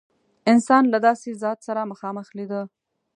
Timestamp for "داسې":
1.07-1.29